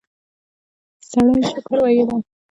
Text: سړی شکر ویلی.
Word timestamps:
سړی 1.09 1.41
شکر 1.51 1.77
ویلی. 1.83 2.17